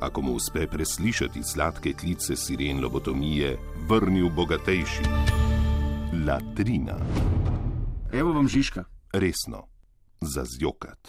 ako 0.00 0.22
mu 0.22 0.32
uspe 0.32 0.66
preslišati 0.66 1.42
sladke 1.42 1.92
klice 1.92 2.36
siren 2.36 2.80
lobotomije, 2.82 3.56
vrnil 3.88 4.30
bogatejši. 4.30 5.02
Latrina, 6.26 6.96
Evo 8.12 8.32
vam 8.32 8.48
Žižka. 8.48 8.84
resno, 9.12 9.66
za 10.20 10.44
zjokat. 10.44 11.08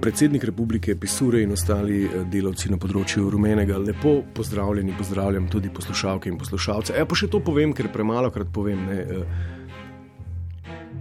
Predsednik 0.00 0.44
republike 0.44 0.96
Pisure 1.00 1.42
in 1.42 1.52
ostali 1.52 2.04
eh, 2.04 2.24
delavci 2.30 2.70
na 2.70 2.76
področju 2.78 3.30
rumenega, 3.30 3.78
lepo 3.78 4.22
pozdravljeni, 4.34 4.94
pozdravljam 4.98 5.48
tudi 5.50 5.70
poslušalke 5.74 6.28
in 6.28 6.38
poslušalce. 6.38 6.94
E, 6.94 7.04
pa 7.04 7.14
še 7.14 7.26
to 7.26 7.40
povem, 7.40 7.72
ker 7.74 7.88
premalo 7.92 8.30
krat 8.30 8.52
povem. 8.52 8.86
Ne, 8.86 9.00
eh, 9.00 9.24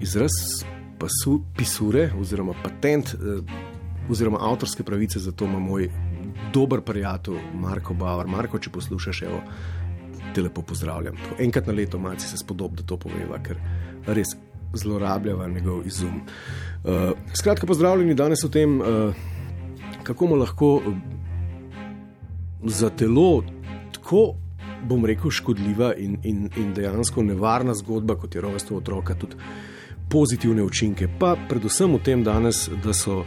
izraz 0.01 0.65
pasu, 1.05 1.39
pisure 1.57 2.09
oziroma 2.19 2.53
patent 2.63 3.13
eh, 3.13 3.41
oziroma 4.09 4.41
avtorske 4.41 4.83
pravice 4.83 5.19
za 5.19 5.31
to 5.31 5.45
ima 5.45 5.59
moj 5.59 5.89
dober 6.53 6.81
prijatelj 6.81 7.37
Marko 7.53 7.93
Bauer. 7.93 8.27
Marko, 8.27 8.59
če 8.59 8.69
poslušaš, 8.69 9.21
evo, 9.27 9.41
te 10.33 10.41
lepo 10.41 10.61
pozdravljam. 10.61 11.17
Tako 11.23 11.43
enkrat 11.43 11.67
na 11.67 11.73
leto 11.73 11.99
malce 11.99 12.27
se 12.27 12.37
spodob, 12.37 12.77
da 12.77 12.85
to 12.85 12.97
poveva, 13.01 13.39
ker 13.43 13.59
res 14.07 14.35
zlorabljava 14.75 15.47
njegov 15.47 15.85
izum. 15.87 16.21
Uh, 16.83 17.13
skratka, 17.33 17.67
pozdravljeni 17.67 18.15
danes 18.15 18.43
o 18.43 18.49
tem, 18.51 18.79
uh, 18.81 19.15
kako 20.03 20.27
mu 20.31 20.39
lahko 20.41 20.71
uh, 20.75 20.97
za 22.63 22.89
telo 22.89 23.43
tako, 23.95 24.35
bom 24.85 25.05
rekel, 25.05 25.31
škodljiva 25.31 25.93
in, 25.97 26.17
in, 26.23 26.49
in 26.57 26.73
dejansko 26.75 27.23
nevarna 27.23 27.73
zgodba, 27.73 28.19
kot 28.19 28.35
je 28.35 28.43
rovestvo 28.43 28.77
otroka, 28.83 29.15
tudi 29.15 29.39
pozitivne 30.09 30.63
učinke. 30.63 31.07
Pa 31.19 31.35
predvsem 31.49 31.93
v 31.95 32.01
tem 32.03 32.23
danes, 32.23 32.69
da 32.83 32.93
so 32.93 33.23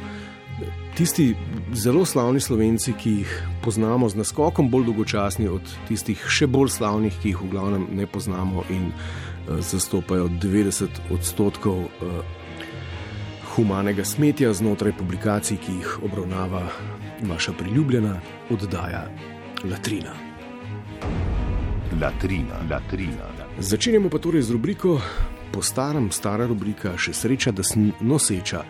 tisti 0.99 1.35
zelo 1.75 2.05
slavni 2.05 2.41
slovenci, 2.41 2.93
ki 2.93 3.11
jih 3.11 3.33
poznamo 3.63 4.09
z 4.09 4.19
naskokom, 4.19 4.71
bolj 4.71 4.89
dolgočasni 4.91 5.49
od 5.49 5.63
tistih 5.89 6.19
še 6.27 6.49
bolj 6.51 6.73
slavnih, 6.75 7.15
ki 7.23 7.35
jih 7.35 7.43
v 7.45 7.51
glavnem 7.53 7.87
ne 7.95 8.07
poznamo 8.07 8.65
in 8.71 8.91
uh, 8.91 9.61
zastopajo 9.63 10.29
90 10.43 11.13
odstotkov. 11.15 11.87
Uh, 12.03 12.37
Humanega 13.55 14.05
smetja 14.07 14.53
znotraj 14.55 14.93
publikacij, 14.99 15.59
ki 15.59 15.81
jih 15.81 15.95
obravnava 16.07 16.63
vaša 17.27 17.53
priljubljena 17.59 18.21
oddaja 18.55 19.09
Latrina. 19.65 20.15
Latrina, 22.01 22.61
latrina. 22.71 23.27
Začenjamo 23.59 24.11
pa 24.11 24.19
torej 24.19 24.43
z 24.47 24.55
rubriko 24.55 25.01
Po 25.53 25.63
starem, 25.63 26.11
stara 26.13 26.47
rubrika, 26.47 26.93
še 27.01 27.15
sreča, 27.17 27.53
da 27.57 27.65
sem 27.65 27.93
noseča. 28.01 28.65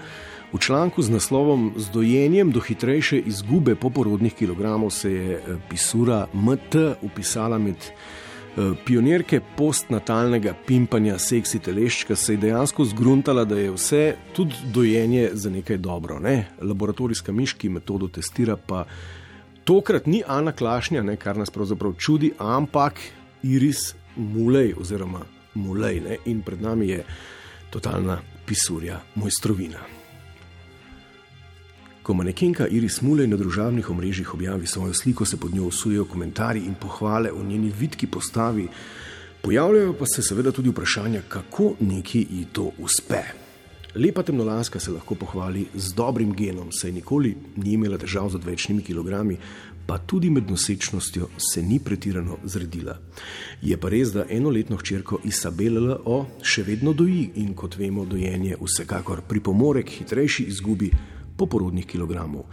V 0.53 0.59
članku 0.59 1.03
z 1.03 1.11
naslovom 1.11 1.73
Z 1.77 1.91
dojenjem 1.93 2.53
do 2.53 2.61
hitrejše 2.61 3.19
izgube 3.19 3.75
poporodnih 3.75 4.35
kilogramov 4.35 4.91
se 4.91 5.13
je 5.13 5.35
eh, 5.37 5.57
pisura 5.71 6.27
MT 6.33 7.03
upisala 7.03 7.59
med 7.59 7.77
eh, 7.77 8.73
pionirke 8.87 9.41
postnatalnega 9.57 10.55
pimpanja 10.67 11.19
seksi 11.19 11.59
teleščka, 11.59 12.17
se 12.17 12.33
je 12.33 12.43
dejansko 12.47 12.85
zgruntala, 12.85 13.45
da 13.45 13.59
je 13.59 13.71
vse, 13.75 14.05
tudi 14.33 14.55
dojenje, 14.73 15.31
za 15.33 15.51
nekaj 15.51 15.77
dobro. 15.77 16.19
Ne? 16.19 16.49
Laboratorijska 16.63 17.33
miš, 17.33 17.53
ki 17.53 17.69
metodo 17.69 18.09
testira, 18.09 18.57
pa 18.57 18.87
tokrat 19.65 20.07
ni 20.07 20.23
Ana 20.27 20.53
Klašnja, 20.53 21.03
ne, 21.03 21.17
kar 21.17 21.37
nas 21.37 21.51
pravzaprav 21.51 21.99
čudi, 21.99 22.33
ampak 22.39 23.01
Iris 23.43 23.95
Mulej 24.17 24.75
oziroma 24.81 25.38
Mulej. 25.59 26.01
Ne, 26.01 26.19
in 26.31 26.43
pred 26.43 26.63
nami 26.63 26.89
je 26.89 27.05
totalna 27.71 28.21
pisurja, 28.47 29.01
mojstrovina. 29.15 29.83
Ko 32.03 32.15
manekenka 32.17 32.65
Iris 32.73 33.03
Mulej 33.05 33.29
na 33.29 33.37
družabnih 33.37 33.91
omrežjih 33.91 34.31
objavi 34.35 34.67
svojo 34.67 34.95
sliko, 34.95 35.27
se 35.29 35.37
pod 35.37 35.55
njo 35.55 35.67
usujejo 35.69 36.07
komentarji 36.09 36.63
in 36.65 36.75
pohvale 36.75 37.33
o 37.33 37.43
njeni 37.45 37.73
vitki 37.79 38.07
postavi, 38.07 38.69
pojavljajo 39.43 39.93
pa 39.93 40.07
se 40.07 40.23
seveda 40.23 40.53
tudi 40.53 40.73
vprašanja, 40.73 41.23
kako 41.29 41.75
neki 41.81 42.27
ji 42.31 42.47
to 42.53 42.71
uspe. 42.79 43.23
Lepa 43.95 44.23
temnolaska 44.23 44.81
se 44.81 44.91
lahko 44.91 45.15
pohvali 45.15 45.67
z 45.75 45.93
dobrim 45.93 46.33
genom, 46.33 46.73
saj 46.73 46.93
nikoli 46.93 47.35
ni 47.57 47.73
imela 47.73 47.99
težav 47.99 48.31
z 48.31 48.41
odvečnimi 48.41 48.83
kilogrami, 48.83 49.37
pa 49.89 49.99
tudi 49.99 50.31
med 50.31 50.51
nosečnostjo 50.51 51.29
se 51.39 51.63
ni 51.63 51.79
pretirano 51.81 52.37
zredila. 52.45 52.99
Je 53.63 53.77
pa 53.81 53.89
res, 53.89 54.13
da 54.13 54.27
enoletno 54.29 54.77
hčerko 54.77 55.23
Isabela 55.25 55.97
O 56.05 56.19
še 56.45 56.63
vedno 56.63 56.93
doji 56.93 57.31
in 57.41 57.55
kot 57.57 57.79
vemo, 57.81 58.05
dojenje 58.05 58.59
vsekakor 58.61 59.23
pripomore 59.29 59.83
k 59.83 60.03
hitrejši 60.03 60.45
izgubi 60.53 60.91
poporodnih 61.39 61.87
kilogramov. 61.87 62.45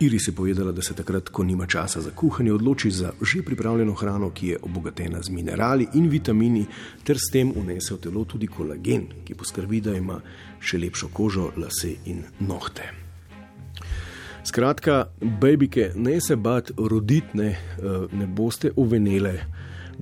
Iris 0.00 0.28
je 0.28 0.34
povedala, 0.36 0.72
da 0.72 0.82
se 0.82 0.94
takrat, 0.94 1.28
ko 1.28 1.44
nima 1.44 1.66
časa 1.66 2.00
za 2.00 2.10
kuhanje, 2.10 2.52
odloči 2.52 2.90
za 2.90 3.12
že 3.22 3.42
pripravljeno 3.42 3.94
hrano, 3.94 4.30
ki 4.30 4.48
je 4.48 4.58
obogatena 4.62 5.22
z 5.22 5.30
minerali 5.30 5.86
in 5.94 6.10
vitamini, 6.10 6.66
ter 7.04 7.16
s 7.16 7.30
tem 7.32 7.52
unese 7.56 7.94
v 7.94 8.02
telo 8.02 8.24
tudi 8.24 8.46
kolagen, 8.46 9.06
ki 9.24 9.34
poskrbi, 9.38 9.80
da 9.80 9.96
ima 9.96 10.20
še 10.60 10.82
lepšo 10.82 11.08
kožo, 11.14 11.52
lase 11.56 11.96
in 12.04 12.26
nohte. 12.40 13.01
Skratka, 14.44 15.06
babike, 15.20 15.92
ne 15.94 16.20
se 16.20 16.36
bat, 16.36 16.70
roditne, 16.76 17.56
ne 18.12 18.26
boste 18.26 18.72
uvenele. 18.76 19.36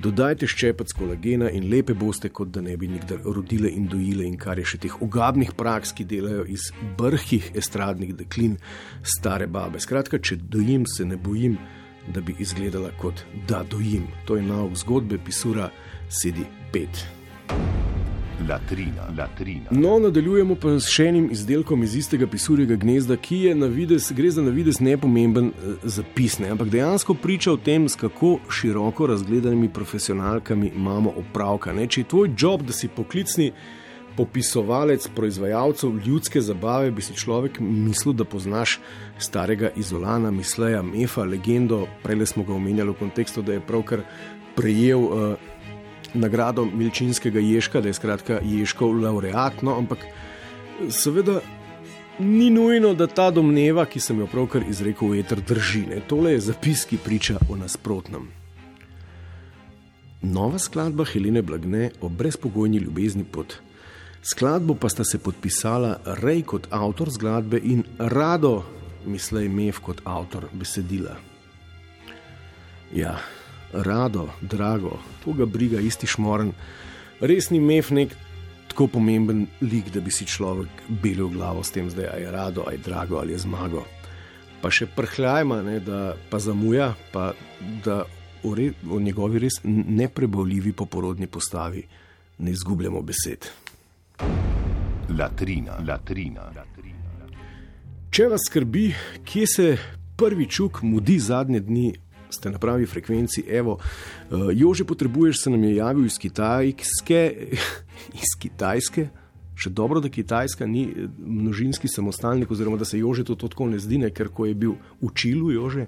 Dodajte 0.00 0.46
ščepec 0.48 0.94
kolagena 0.96 1.50
in 1.52 1.66
lepe 1.68 1.92
boste, 1.98 2.30
kot 2.32 2.48
da 2.54 2.62
ne 2.64 2.76
bi 2.80 2.88
nikdar 2.88 3.20
rodile 3.26 3.68
in 3.68 3.84
dojile, 3.90 4.24
in 4.24 4.38
kar 4.40 4.56
je 4.58 4.64
še 4.72 4.80
teh 4.86 4.96
ugabnih 5.04 5.52
praks, 5.58 5.92
ki 5.92 6.08
delajo 6.08 6.46
iz 6.48 6.70
brhkih 6.96 7.52
estradnih 7.60 8.16
deklin 8.16 8.56
stare 9.04 9.50
babe. 9.50 9.82
Skratka, 9.82 10.22
če 10.22 10.40
dojim, 10.40 10.88
se 10.88 11.04
ne 11.04 11.20
bojim, 11.20 11.58
da 12.08 12.24
bi 12.24 12.38
izgledala 12.40 12.94
kot 12.96 13.26
da 13.48 13.60
dojim. 13.68 14.08
To 14.24 14.40
je 14.40 14.46
nauk 14.46 14.78
zgodbe, 14.80 15.20
pisura 15.20 15.68
sedi 16.08 16.48
pet. 16.72 17.19
Latrina, 18.50 19.02
latrina. 19.18 19.66
No, 19.70 19.98
nadaljujemo 20.02 20.56
pa 20.58 20.72
s 20.80 20.90
še 20.90 21.04
enim 21.12 21.28
izdelkom 21.30 21.84
iz 21.86 21.94
istega 22.00 22.26
pisurjega 22.26 22.74
gnezda, 22.82 23.14
ki 23.14 23.44
je 23.44 23.52
na 23.54 23.68
vides, 23.70 24.08
gre 24.16 24.30
za 24.34 24.42
na 24.42 24.50
vides 24.50 24.80
nepomemben 24.82 25.52
eh, 25.52 25.84
zapis, 25.84 26.40
ne? 26.42 26.50
ampak 26.50 26.72
dejansko 26.72 27.14
priča 27.14 27.52
o 27.54 27.60
tem, 27.60 27.86
s 27.88 27.98
kako 28.00 28.38
široko 28.50 29.06
razgledanimi 29.12 29.70
profesionalkami 29.70 30.72
imamo 30.74 31.12
opravka. 31.22 31.74
Ne? 31.76 31.86
Če 31.86 32.02
je 32.02 32.08
tvoj 32.10 32.32
job, 32.34 32.66
da 32.66 32.74
si 32.74 32.90
poklicni 32.90 33.52
popisovalec 34.18 35.06
proizvajalcev 35.14 36.00
ljudske 36.06 36.42
zabave, 36.42 36.90
bi 36.90 37.06
si 37.06 37.14
človek 37.14 37.60
mislil, 37.62 38.16
da 38.18 38.26
poznaš 38.26 38.80
starega 39.22 39.70
izolana, 39.78 40.34
misleja, 40.34 40.82
mefa, 40.82 41.22
legendo. 41.22 41.84
Prej 42.02 42.26
smo 42.34 42.42
ga 42.44 42.58
omenjali 42.58 42.90
v 42.90 42.98
kontekstu, 42.98 43.46
da 43.46 43.54
je 43.54 43.62
pravkar 43.62 44.02
prejel. 44.58 45.06
Uh, 45.06 45.49
nagrado 46.14 46.64
Milčinskega 46.64 47.40
Ježka, 47.40 47.80
da 47.80 47.88
je 47.88 47.94
skratka 47.94 48.40
Ježkov 48.44 48.94
laureat, 49.02 49.62
no, 49.62 49.76
ampak 49.78 50.04
seveda 50.88 51.40
ni 52.18 52.50
nujno, 52.50 52.94
da 52.94 53.06
ta 53.06 53.30
domneva, 53.30 53.86
ki 53.86 54.00
sem 54.00 54.18
jo 54.20 54.26
pravkar 54.28 54.66
izrekel, 54.68 55.08
v 55.08 55.22
eter 55.22 55.40
drži. 55.40 55.86
Ne. 55.88 56.02
Tole 56.06 56.34
je 56.34 56.44
zapis, 56.50 56.84
ki 56.84 57.00
priča 57.00 57.38
o 57.48 57.56
nasprotnem. 57.56 58.28
Nova 60.22 60.58
skladba 60.58 61.04
Helene 61.08 61.42
Blagne 61.42 61.90
o 62.00 62.08
brezpogojni 62.08 62.78
ljubezni 62.78 63.24
pod 63.24 63.56
skladbo 64.22 64.74
pa 64.74 64.88
sta 64.88 65.04
se 65.04 65.18
podpisala 65.18 65.96
Rej 66.20 66.42
kot 66.42 66.66
avtor 66.70 67.08
skladbe 67.12 67.60
in 67.64 67.84
Rado, 67.98 68.62
mislej 69.06 69.48
Mev 69.48 69.80
kot 69.80 70.02
avtor 70.04 70.48
besedila. 70.52 71.16
Ja, 72.92 73.16
rado, 73.72 74.28
drago, 74.40 74.98
to 75.24 75.32
ga 75.32 75.46
briga 75.46 75.80
isti 75.80 76.06
šmoren, 76.06 76.52
res 77.20 77.50
ni 77.50 77.60
mef 77.60 77.90
nek 77.90 78.14
tako 78.70 78.86
pomemben 78.86 79.46
lik, 79.60 79.90
da 79.90 80.00
bi 80.00 80.12
si 80.14 80.26
človek 80.26 80.84
belil 81.02 81.30
glavo 81.32 81.62
s 81.62 81.74
tem, 81.74 81.90
zdaj 81.90 82.22
je 82.22 82.30
rado, 82.30 82.64
aj 82.70 82.78
drago 82.84 83.18
ali 83.18 83.34
je 83.34 83.42
zmago. 83.44 83.84
Pa 84.60 84.70
še 84.70 84.86
prhljajma, 84.92 85.62
ne, 85.66 85.78
da 85.80 86.14
pa 86.30 86.38
zamuja, 86.38 86.92
pa 87.12 87.32
da 87.84 88.04
o, 88.44 88.54
re, 88.54 88.70
o 88.90 89.00
njegovi 89.00 89.42
res 89.46 89.60
neprebavljivi 89.64 90.72
poporodni 90.72 91.26
postavi 91.26 91.82
ne 92.38 92.50
izgubljamo 92.50 93.02
besed. 93.02 93.48
Latrina, 95.18 95.80
latrina, 95.86 96.46
latrina. 96.54 97.26
Če 98.10 98.26
vas 98.30 98.46
skrbi, 98.46 98.90
kje 99.26 99.46
se 99.46 99.66
prvi 100.18 100.46
čuk 100.50 100.82
mudi 100.82 101.18
zadnje 101.18 101.60
dni. 101.66 101.90
Ste 102.30 102.50
na 102.50 102.58
pravi 102.58 102.86
frekvenci, 102.86 103.44
evo, 103.50 103.78
uh, 103.78 104.50
Jože, 104.54 104.84
potrebuješ, 104.84 105.42
se 105.42 105.50
nam 105.50 105.64
je 105.64 105.76
javil 105.76 106.06
iz 106.06 106.18
Kitajske, 106.18 107.20
iz 108.22 108.34
Kitajske, 108.38 109.08
še 109.60 109.70
dobro, 109.70 110.00
da 110.00 110.08
Kitajska 110.08 110.66
ni 110.66 110.84
eh, 110.88 111.08
množinski 111.18 111.88
samostalnik, 111.88 112.50
oziroma 112.50 112.78
da 112.80 112.84
se 112.84 112.98
Jože 112.98 113.24
to 113.24 113.34
tako 113.36 113.66
ne 113.68 113.78
zdi, 113.78 113.98
ne, 113.98 114.12
ker 114.14 114.30
ko 114.32 114.46
je 114.46 114.54
bil 114.54 114.76
učilu 115.00 115.50
Jože, 115.52 115.86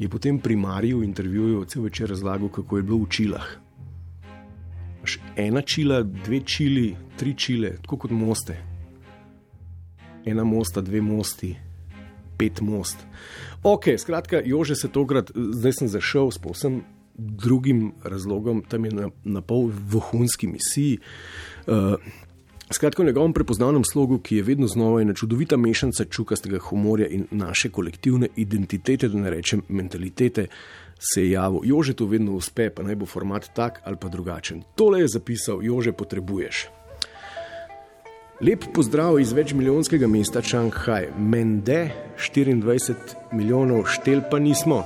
je 0.00 0.08
potem 0.08 0.38
pri 0.40 0.56
Mariju 0.56 1.02
v 1.02 1.04
intervjuju 1.04 1.64
cel 1.68 1.82
večer 1.84 2.08
razlagal, 2.08 2.48
kako 2.48 2.76
je 2.76 2.82
bilo 2.82 3.04
v 3.04 3.10
čilah. 3.12 3.48
Maš 5.00 5.18
ena 5.36 5.60
čila, 5.62 6.02
dve 6.02 6.40
čili, 6.40 6.94
tri 7.20 7.34
čile, 7.36 7.76
tako 7.84 7.96
kot 7.96 8.10
moste. 8.16 8.56
Ena 10.24 10.44
mosta, 10.44 10.80
dve 10.80 11.00
mosti, 11.00 11.54
pet 12.40 12.62
most. 12.64 13.04
Ok, 13.62 13.92
skratka, 14.00 14.40
Jože 14.44 14.74
se 14.80 14.88
tokrat, 14.88 15.30
zdaj 15.36 15.72
sem 15.82 15.92
zašel 15.92 16.32
s 16.32 16.40
povsem 16.40 16.80
drugim 17.20 17.92
razlogom, 18.00 18.64
tam 18.64 18.84
je 18.88 18.92
na, 18.96 19.10
na 19.24 19.44
pol 19.44 19.68
vohunski 19.68 20.48
misiji. 20.48 20.98
Uh, 21.68 22.00
Skratka, 22.70 23.02
v 23.02 23.06
njegovem 23.06 23.32
prepoznavnem 23.34 23.82
slogu, 23.84 24.20
ki 24.22 24.36
je 24.36 24.42
vedno 24.46 24.68
znova 24.70 25.00
ena 25.02 25.10
čudovita 25.14 25.56
mešanica 25.58 26.04
čukastega 26.04 26.58
humorja 26.62 27.08
in 27.10 27.24
naše 27.30 27.68
kolektivne 27.68 28.28
identitete, 28.36 29.08
da 29.08 29.18
ne 29.18 29.30
rečem 29.30 29.62
mentalitete, 29.68 30.46
se 30.94 31.24
je 31.24 31.30
javil. 31.30 31.60
Jože 31.64 31.96
to 31.98 32.06
vedno 32.06 32.36
uspe, 32.38 32.70
pa 32.70 32.86
naj 32.86 32.94
bo 32.94 33.10
format 33.10 33.50
tak 33.54 33.82
ali 33.84 33.96
pa 34.00 34.08
drugačen. 34.08 34.62
Tole 34.78 35.00
je 35.00 35.08
zapisal, 35.08 35.64
Jože 35.66 35.92
potrebuješ. 35.92 36.68
Lep 38.40 38.64
pozdrav 38.74 39.20
iz 39.20 39.32
večmilijonskega 39.32 40.06
mesta 40.06 40.42
Šanghaj. 40.42 41.08
Mende 41.18 41.90
24 42.16 42.96
milijonov 43.32 43.84
štel 43.84 44.20
pa 44.30 44.38
nismo. 44.38 44.84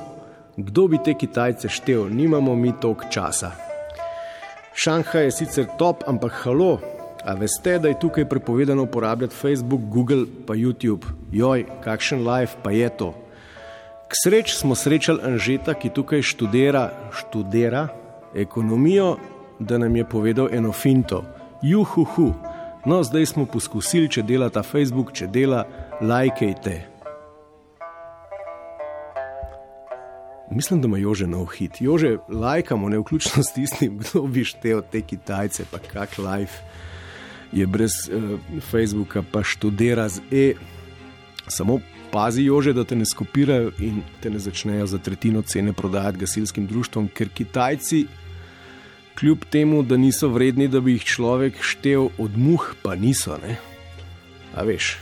Kdo 0.56 0.88
bi 0.88 0.98
te 1.04 1.14
Kitajce 1.14 1.68
štel, 1.68 2.08
nimamo 2.10 2.56
mi 2.56 2.72
toliko 2.80 3.04
časa. 3.10 3.50
Šanghaj 4.74 5.24
je 5.24 5.30
sicer 5.30 5.66
top, 5.78 6.02
ampak 6.06 6.32
halo, 6.32 6.80
a 7.24 7.34
veste, 7.34 7.78
da 7.78 7.88
je 7.88 7.98
tukaj 8.00 8.28
prepovedano 8.28 8.82
uporabljati 8.82 9.36
Facebook, 9.36 9.80
Google 9.80 10.26
pa 10.46 10.54
YouTube. 10.54 11.06
Joj, 11.32 11.64
kakšen 11.84 12.26
live 12.26 12.50
pa 12.62 12.70
je 12.70 12.88
to. 12.96 13.12
K 14.08 14.18
sreč 14.24 14.56
smo 14.56 14.74
srečali 14.74 15.22
Anžeta, 15.22 15.74
ki 15.74 15.94
tukaj 15.94 16.22
študira, 16.22 16.90
študira 17.12 17.88
ekonomijo, 18.34 19.16
da 19.58 19.78
nam 19.78 19.96
je 19.96 20.04
povedal 20.04 20.48
eno 20.52 20.72
finto. 20.72 21.22
Juhuhu. 21.62 22.32
No, 22.86 22.98
zdaj 23.00 23.26
smo 23.26 23.46
poskusili, 23.48 24.10
če 24.12 24.22
dela 24.28 24.50
ta 24.52 24.60
Facebook, 24.60 25.14
če 25.16 25.24
dela, 25.32 25.62
lajkajte. 26.04 26.74
Mislim, 30.52 30.82
da 30.82 30.90
ima 30.90 30.98
Jože 31.00 31.24
nov 31.26 31.46
hit. 31.54 31.80
Jože, 31.80 32.18
lajkamo, 32.28 32.90
ne 32.92 33.00
vključno 33.00 33.42
s 33.42 33.54
tistim, 33.56 33.96
kdo 34.02 34.26
bi 34.28 34.44
štel 34.44 34.82
te 34.92 35.00
Kitajce, 35.00 35.64
pa 35.70 35.80
kak 35.80 36.18
life 36.20 36.60
je 37.52 37.66
brez 37.66 37.96
uh, 38.12 38.36
Facebooka, 38.68 39.24
pa 39.32 39.40
študira 39.42 40.04
z 40.08 40.20
E. 40.30 40.44
Samo 41.48 41.78
pazi, 42.12 42.44
Jože, 42.44 42.76
da 42.76 42.84
te 42.84 43.00
ne 43.00 43.08
skopirajo 43.08 43.72
in 43.80 44.02
te 44.20 44.30
ne 44.30 44.38
začnejo 44.38 44.86
za 44.92 44.98
tretjino 44.98 45.42
cene 45.42 45.72
prodajati 45.72 46.20
gasilskim 46.26 46.66
društvom, 46.66 47.08
ker 47.16 47.32
Kitajci 47.32 48.04
kljub 49.18 49.44
temu, 49.50 49.82
da 49.82 49.96
niso 49.96 50.28
vredni, 50.28 50.68
da 50.68 50.80
bi 50.80 50.96
jih 50.96 51.04
človek 51.04 51.62
štev 51.62 52.08
od 52.18 52.38
muh, 52.38 52.74
pa 52.82 52.94
niso. 52.94 53.38
Ne? 53.42 53.56
A 54.54 54.64
veš, 54.66 54.94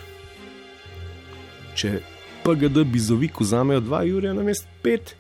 če 1.77 2.01
PGD 2.45 2.85
bizovik 2.93 3.41
vzamejo 3.41 3.81
2 3.81 4.05
ure 4.17 4.35
na 4.35 4.43
mest 4.43 4.69
5, 4.85 5.15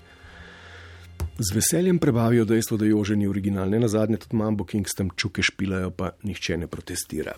z 1.39 1.55
veseljem 1.55 1.99
prebavijo 1.99 2.45
dejstvo, 2.45 2.77
da 2.77 2.87
je 2.87 2.97
oženi 2.97 3.27
original, 3.27 3.71
ne 3.71 3.81
na 3.81 3.89
zadnje 3.89 4.17
tudi 4.17 4.37
Mambo 4.37 4.65
Kings 4.65 4.95
tam 4.95 5.11
čuke 5.17 5.43
špilajo, 5.43 5.91
pa 5.91 6.11
nihče 6.23 6.57
ne 6.57 6.67
protestira. 6.67 7.33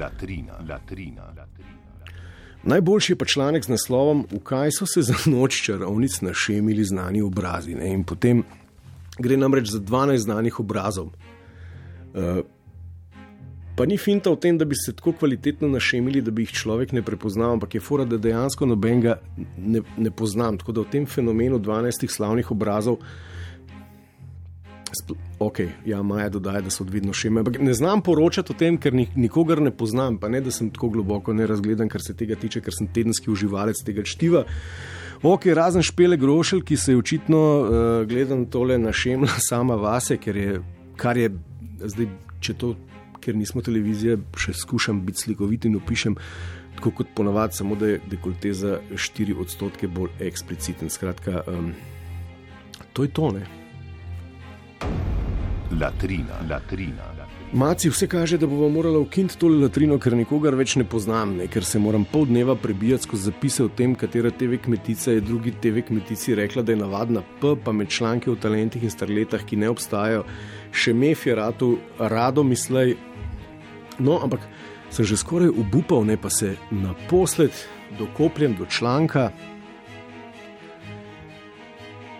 Latrina, 0.00 0.60
latrina, 0.68 1.32
latrina. 1.36 1.76
Najboljši 2.62 3.12
je 3.12 3.16
pa 3.16 3.24
članek 3.24 3.64
z 3.64 3.68
naslovom, 3.68 4.26
v 4.30 4.40
kaj 4.44 4.70
so 4.78 4.86
se 4.86 5.02
za 5.02 5.14
noč 5.26 5.62
čarovnic 5.64 6.20
našemili 6.20 6.84
znani 6.84 7.22
obrazi. 7.22 7.74
Ne? 7.74 7.92
In 7.94 8.04
potem 8.04 8.42
Gre 9.18 9.36
namreč 9.36 9.72
za 9.72 9.80
12 9.80 10.16
znanih 10.16 10.60
obrazov. 10.60 11.10
Uh, 12.14 12.42
pa 13.76 13.86
ni 13.86 13.98
finta 13.98 14.30
v 14.30 14.40
tem, 14.42 14.58
da 14.58 14.64
bi 14.64 14.74
se 14.74 14.92
tako 14.96 15.12
kvalitetno 15.12 15.68
našemili, 15.68 16.22
da 16.22 16.30
bi 16.30 16.42
jih 16.42 16.52
človek 16.52 16.92
ne 16.92 17.02
prepoznal, 17.02 17.58
ampak 17.58 17.74
je 17.74 17.80
fora, 17.80 18.04
da 18.04 18.18
dejansko 18.18 18.66
nobenega 18.66 19.20
ne, 19.56 19.82
ne 19.96 20.10
poznam. 20.10 20.58
Tako 20.58 20.72
da 20.72 20.86
v 20.86 20.92
tem 20.92 21.06
fenomenu 21.06 21.58
12 21.58 22.08
slavnih 22.10 22.50
obrazov. 22.50 22.98
Ok, 25.38 25.60
ja, 25.86 26.02
Maja 26.02 26.28
dodaja, 26.28 26.62
da 26.64 26.70
so 26.72 26.82
odvidno 26.82 27.12
še 27.14 27.28
ime. 27.28 27.44
Ne 27.60 27.74
znam 27.76 28.02
poročati 28.02 28.54
o 28.54 28.56
tem, 28.58 28.78
ker 28.80 28.94
nikogar 28.96 29.60
ne 29.62 29.70
poznam, 29.70 30.16
pa 30.18 30.30
ne 30.32 30.40
da 30.42 30.50
sem 30.54 30.70
tako 30.74 30.90
globoko 30.96 31.34
ne 31.36 31.46
razgledan, 31.46 31.90
kar 31.92 32.02
se 32.02 32.16
tega 32.16 32.38
tiče, 32.40 32.62
ker 32.64 32.74
sem 32.74 32.88
tedenski 32.90 33.30
uživalec 33.30 33.82
tega 33.86 34.02
čtiva. 34.02 34.46
Ok, 35.22 35.46
razen 35.54 35.82
špele 35.82 36.16
grošelj, 36.16 36.60
ki 36.62 36.76
se 36.76 36.92
je 36.92 36.98
očitno, 36.98 37.38
uh, 37.38 37.70
gledam 38.06 38.46
tole 38.46 38.78
našemla 38.78 39.40
sama 39.48 39.74
vase, 39.74 40.16
ker 40.16 40.36
je, 40.36 40.60
kar 40.96 41.18
je 41.18 41.32
zdaj, 41.82 42.06
če 42.40 42.54
to, 42.54 42.74
ker 43.20 43.34
nismo 43.34 43.62
televizija, 43.62 44.14
še 44.38 44.54
skušam 44.54 45.02
biti 45.06 45.26
slikovit 45.26 45.66
in 45.66 45.76
opišem. 45.80 46.16
Tako 46.78 46.92
kot 47.00 47.10
ponavadi, 47.18 47.58
samo 47.58 47.74
da 47.74 47.90
je 47.90 48.00
dekolte 48.06 48.54
za 48.54 48.78
4 48.94 49.34
odstotke 49.42 49.90
bolj 49.90 50.14
ekspliciten. 50.22 50.90
Skratka, 50.90 51.42
um, 51.50 51.72
to 52.94 53.02
je 53.02 53.10
tone. 53.10 53.42
Latrina, 55.74 56.38
latrina. 56.46 57.17
Maci, 57.52 57.88
vse 57.88 58.06
kaže, 58.06 58.38
da 58.38 58.46
bomo 58.46 58.68
morali 58.68 58.96
ukiniti 58.96 59.38
tole 59.38 59.56
latrino, 59.56 59.96
ker 59.98 60.12
nikogar 60.12 60.52
več 60.54 60.74
ne 60.76 60.84
poznam, 60.84 61.30
ne? 61.38 61.46
ker 61.48 61.64
se 61.64 61.78
moram 61.80 62.02
pol 62.04 62.26
dneva 62.28 62.52
prebijati 62.60 63.06
skozi 63.06 63.30
zapise 63.30 63.62
o 63.64 63.68
tem, 63.72 63.94
katera 63.96 64.28
TV 64.30 64.58
kmetica 64.60 65.14
je 65.14 65.22
drugi 65.24 65.54
TV 65.62 65.80
kmetici 65.86 66.34
rekla, 66.36 66.62
da 66.62 66.74
je 66.74 66.80
navadna 66.82 67.22
P, 67.40 67.54
pa 67.64 67.72
med 67.72 67.88
članki 67.88 68.28
o 68.28 68.36
talentih 68.36 68.84
in 68.84 68.92
starletah, 68.92 69.46
ki 69.48 69.56
ne 69.56 69.70
obstajajo, 69.72 70.26
še 70.76 70.92
mef 70.92 71.24
je 71.24 71.36
rado, 71.38 71.70
rado 71.98 72.44
mislej. 72.44 72.98
No, 73.98 74.18
ampak 74.20 74.44
sem 74.92 75.08
že 75.08 75.16
skoraj 75.16 75.48
upal, 75.48 76.04
ne 76.04 76.18
pa 76.20 76.28
se 76.28 76.52
naposled 76.70 77.56
dokopljem 77.96 78.58
do 78.60 78.68
članka, 78.68 79.30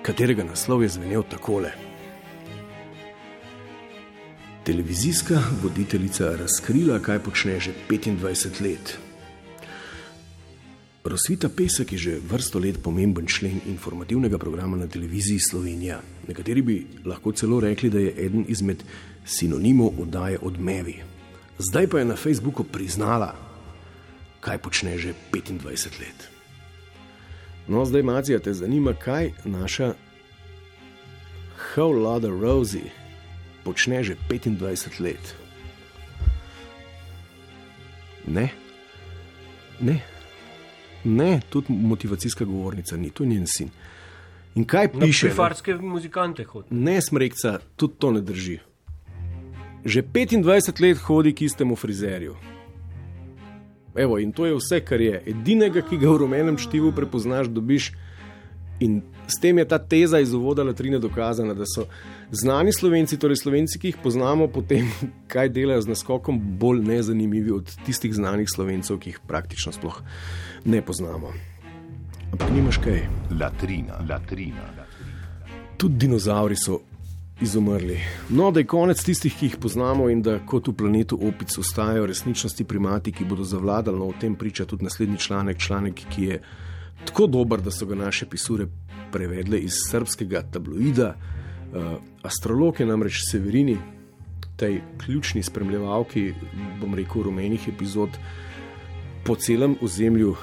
katerega 0.08 0.48
naslov 0.48 0.88
je 0.88 0.88
zvenel 0.96 1.28
takole 1.28 1.87
televizijska 4.68 5.40
voditeljica 5.62 6.36
razkrila, 6.36 6.98
kaj 7.00 7.18
počne 7.24 7.60
že 7.60 7.72
25 7.88 8.60
let. 8.60 8.98
Rosvita 11.04 11.48
Pesek 11.48 11.92
je 11.92 11.98
že 11.98 12.18
vrsto 12.30 12.58
let 12.58 12.76
pomemben 12.82 13.26
člen 13.26 13.60
informativnega 13.66 14.38
programa 14.38 14.76
na 14.76 14.86
televiziji 14.86 15.38
Slovenija. 15.40 16.02
Nekateri 16.28 16.62
bi 16.62 16.86
lahko 17.04 17.32
celo 17.32 17.60
rekli, 17.60 17.90
da 17.90 17.98
je 17.98 18.12
eden 18.26 18.44
izmed 18.48 18.84
sinonimov 19.24 20.02
oddaje 20.04 20.38
odmevi. 20.42 21.00
Zdaj 21.58 21.86
pa 21.86 21.98
je 21.98 22.04
na 22.04 22.16
Facebooku 22.16 22.64
priznala, 22.64 23.32
kaj 24.40 24.58
počne 24.58 24.98
že 24.98 25.14
25 25.32 25.64
let. 26.00 26.28
No, 27.68 27.84
zdaj, 27.84 28.02
Macija, 28.02 28.38
te 28.38 28.52
zanima, 28.52 28.92
kaj 28.92 29.32
naša 29.44 29.94
How 31.56 31.88
Lada 31.88 32.28
Rosie 32.28 33.07
počne 33.68 34.00
že 34.00 34.16
25 34.28 35.04
let. 35.04 35.34
Ne, 38.28 38.48
ne, 39.80 40.00
ne, 41.04 41.40
tudi 41.48 41.72
motivacijska 41.72 42.44
govornica 42.44 42.96
ni, 42.96 43.10
to 43.10 43.24
je 43.24 43.28
njen 43.28 43.46
sin. 43.46 43.70
In 44.56 44.64
kaj 44.64 44.90
piše? 44.96 45.28
Še 45.28 45.34
farske 45.36 45.76
muzikante 45.80 46.44
hodi. 46.48 46.74
Ne, 46.74 46.98
smrekca, 47.04 47.58
tudi 47.76 48.00
to 48.00 48.12
ne 48.16 48.24
drži. 48.24 48.58
Že 49.84 50.02
25 50.02 50.82
let 50.82 51.02
hodi 51.06 51.32
k 51.32 51.46
istemu 51.46 51.76
frizerju. 51.76 52.34
Evo, 53.98 54.18
in 54.18 54.32
to 54.32 54.46
je 54.46 54.56
vse, 54.58 54.80
kar 54.84 55.00
je. 55.00 55.22
Edinega, 55.30 55.82
ki 55.82 55.96
ga 55.98 56.10
v 56.10 56.24
rumenem 56.24 56.58
štivu 56.58 56.92
prepoznaš, 56.94 57.48
dobiš. 57.50 57.92
In 58.80 59.02
s 59.26 59.40
tem 59.40 59.58
je 59.58 59.64
ta 59.68 59.78
teza 59.78 60.20
iz 60.20 60.32
uvoda 60.34 60.62
latrine 60.62 60.98
dokazana, 60.98 61.54
da 61.54 61.66
so 61.66 61.86
znani 62.30 62.72
slovenci, 62.72 63.18
torej 63.18 63.36
slovenci, 63.36 63.78
ki 63.78 63.92
jih 63.92 64.00
poznamo, 64.02 64.48
potem 64.48 64.90
kaj 65.32 65.48
delajo 65.48 65.82
z 65.82 65.94
naskokom, 65.94 66.40
bolj 66.58 66.82
nezanimivi 66.86 67.52
od 67.52 67.72
tistih 67.86 68.14
znanih 68.14 68.48
slovencev, 68.54 68.98
ki 68.98 69.14
jih 69.14 69.20
praktično 69.26 69.72
sploh 69.72 70.02
ne 70.64 70.82
poznamo. 70.82 71.32
Ampak 72.32 72.50
nimaš 72.54 72.78
kaj. 72.84 73.02
Latrina, 73.40 73.98
latrina. 74.08 74.68
Tudi 75.76 75.94
dinozauri 75.94 76.56
so 76.56 76.80
izumrli. 77.40 78.00
No, 78.28 78.50
da 78.50 78.60
je 78.60 78.66
konec 78.66 79.02
tistih, 79.04 79.34
ki 79.34 79.46
jih 79.46 79.56
poznamo 79.60 80.08
in 80.10 80.22
da 80.22 80.38
kot 80.46 80.68
v 80.68 80.74
planetu 80.76 81.18
opic 81.28 81.54
ostajajo 81.58 82.06
resničnosti 82.06 82.64
primati, 82.64 83.12
ki 83.12 83.24
bodo 83.24 83.44
zavladali, 83.44 83.98
no 83.98 84.10
o 84.10 84.16
tem 84.20 84.34
priča 84.34 84.66
tudi 84.66 84.84
naslednji 84.84 85.18
članek, 85.18 85.58
članek, 85.58 86.02
ki 86.14 86.24
je 86.24 86.40
tako 87.04 87.26
dober, 87.26 87.60
da 87.60 87.70
so 87.70 87.86
ga 87.86 87.94
naše 87.94 88.26
pisure 88.26 88.66
prevedle 89.12 89.58
iz 89.58 89.72
srpskega 89.90 90.42
tabloida. 90.52 91.14
Uh, 91.68 91.98
astrolog 92.22 92.80
je 92.80 92.86
namreč 92.86 93.22
Severini, 93.30 93.76
tej 94.56 94.80
ključni 94.98 95.42
spremljevalki, 95.42 96.32
bom 96.80 96.94
rekel, 96.94 97.22
rumenih 97.22 97.68
epizod 97.68 98.10
po 99.24 99.36
celem 99.36 99.76
ozemlju 99.82 100.34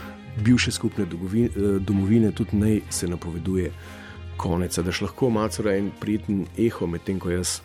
bivše 0.43 0.71
skupne 0.71 1.05
domovine, 1.05 1.50
domovine, 1.79 2.31
tudi 2.31 2.57
naj 2.57 2.81
se 2.89 3.07
napoveduje 3.07 3.71
konec, 4.38 4.77
da 4.79 4.91
še 4.91 5.07
lahko 5.07 5.29
malo 5.29 5.71
en 5.71 5.91
prijeten 6.00 6.45
eho, 6.57 6.88
medtem 6.88 7.19
ko 7.19 7.31
jaz 7.31 7.59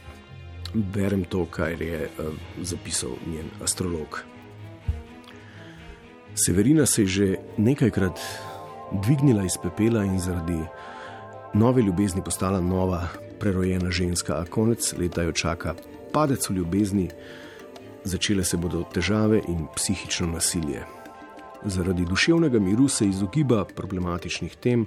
berem 0.75 1.25
to, 1.25 1.45
kar 1.51 1.83
je 1.83 2.07
uh, 2.07 2.35
zapisal 2.63 3.17
njen 3.27 3.51
astrolog. 3.63 4.23
Severina 6.35 6.87
se 6.87 7.03
je 7.03 7.07
že 7.07 7.37
nekajkrat 7.59 8.21
dvignila 8.93 9.45
iz 9.45 9.57
pepela 9.63 10.05
in 10.05 10.19
zaradi 10.19 10.61
nove 11.55 11.83
ljubezni 11.83 12.25
postala 12.25 12.61
nova, 12.61 13.09
prerojena 13.41 13.91
ženska, 13.91 14.35
a 14.35 14.45
konec 14.45 14.93
leta 14.99 15.23
jo 15.23 15.33
čaka 15.33 15.75
padec 16.13 16.49
v 16.51 16.55
ljubezni, 16.55 17.09
začele 18.05 18.45
se 18.45 18.57
bodo 18.57 18.85
težave 18.93 19.43
in 19.49 19.67
psihično 19.77 20.27
nasilje. 20.27 20.85
Zaradi 21.65 22.05
duševnega 22.05 22.59
miru 22.59 22.89
se 22.89 23.07
izogiba 23.07 23.65
problematičnih 23.65 24.57
tem, 24.57 24.87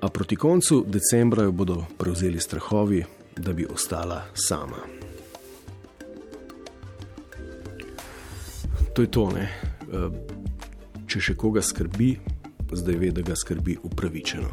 a 0.00 0.08
proti 0.08 0.36
koncu 0.36 0.84
decembra 0.88 1.42
jo 1.42 1.52
bodo 1.52 1.84
prevzeli 1.98 2.40
strahovi, 2.40 3.04
da 3.36 3.52
bi 3.52 3.66
ostala 3.66 4.22
sama. 4.34 4.80
To 8.94 9.02
je 9.02 9.10
to, 9.10 9.30
ne. 9.30 9.42
Eh, 9.92 10.10
če 11.06 11.20
še 11.20 11.34
koga 11.36 11.62
skrbi, 11.62 12.16
zdaj 12.72 12.94
ve, 12.94 13.10
da 13.10 13.22
ga 13.22 13.36
skrbi 13.36 13.76
upravičeno. 13.82 14.48